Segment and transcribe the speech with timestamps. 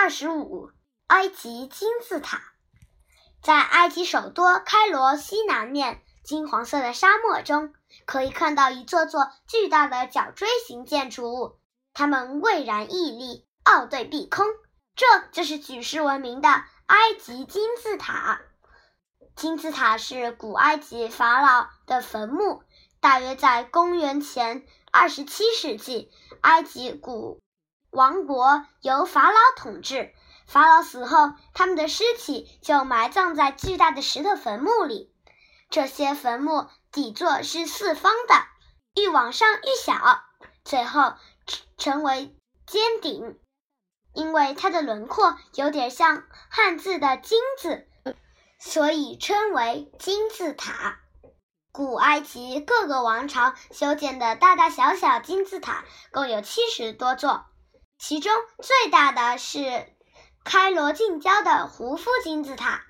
[0.00, 0.70] 二十五，
[1.08, 2.40] 埃及金字塔，
[3.42, 7.74] 在埃及首都开罗西南面金黄色的沙漠中，
[8.06, 11.58] 可以看到一座座巨大的角锥形建筑物，
[11.94, 14.46] 它们巍然屹立，傲对碧空。
[14.94, 18.40] 这就是举世闻名的埃及金字塔。
[19.34, 22.62] 金字塔是古埃及法老的坟墓，
[23.00, 26.12] 大约在公元前二十七世纪，
[26.42, 27.40] 埃及古。
[27.90, 30.12] 王国由法老统治，
[30.46, 35.12] 法老死后，他们的尸体就埋葬在巨大的石头坟墓里。
[35.70, 40.22] 这些坟墓底座是四方的，愈往上愈小，
[40.64, 41.14] 最后
[41.76, 43.38] 成为尖顶。
[44.14, 47.86] 因为它的轮廓有点像汉字的“金”字，
[48.58, 50.98] 所以称为金字塔。
[51.70, 57.46] 古埃及各个王朝修建的大大小小金字塔共有七十多座。
[57.98, 59.86] 其中最大的是
[60.44, 62.82] 开罗近郊的胡夫金字塔，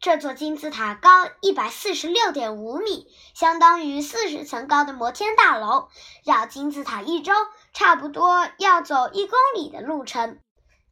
[0.00, 5.88] 这座金字塔高一百四十六点五米，相当于四十层高的摩天大楼。
[6.24, 7.32] 绕金字塔一周，
[7.72, 10.40] 差不多要走一公里的路程。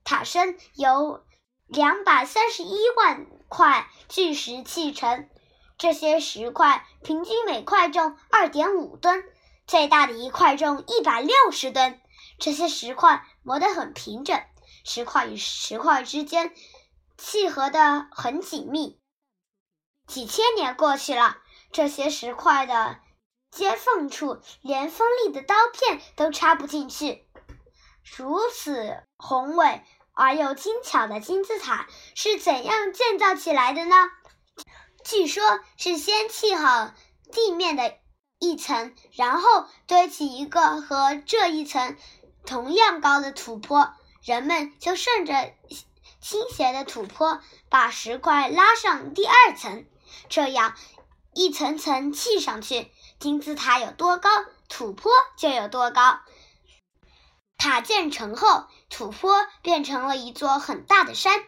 [0.05, 1.25] 塔身由
[1.67, 5.29] 两百三十一万块巨石砌成，
[5.77, 9.25] 这些石块平均每块重二点五吨，
[9.67, 12.01] 最大的一块重一百六十吨。
[12.39, 14.41] 这些石块磨得很平整，
[14.85, 16.55] 石块与石块之间
[17.17, 19.01] 契合得很紧密。
[20.07, 21.39] 几千年过去了，
[21.73, 23.01] 这些石块的
[23.51, 27.27] 接缝处连锋利的刀片都插不进去。
[28.17, 33.97] 如此宏伟而又精巧的金字塔是怎样建造起来的呢？
[35.05, 36.93] 据说，是先砌好
[37.33, 37.97] 地面的
[38.39, 41.97] 一层，然后堆起一个和这一层。
[42.49, 45.53] 同样高的土坡，人们就顺着
[46.19, 49.85] 倾斜的土坡把石块拉上第二层，
[50.31, 50.75] 这样
[51.35, 54.31] 一层层砌上去，金字塔有多高，
[54.67, 56.21] 土坡就有多高。
[57.59, 61.45] 塔建成后，土坡变成了一座很大的山，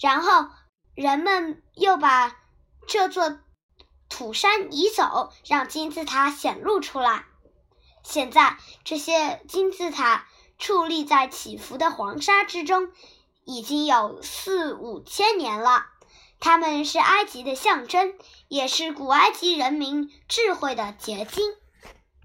[0.00, 0.48] 然后
[0.94, 2.34] 人们又把
[2.86, 3.38] 这座
[4.08, 7.26] 土山移走，让金字塔显露出来。
[8.10, 10.26] 现在，这些金字塔
[10.58, 12.88] 矗立在起伏的黄沙之中，
[13.44, 15.84] 已经有四五千年了。
[16.40, 18.14] 它们是埃及的象征，
[18.48, 21.52] 也是古埃及人民智慧的结晶。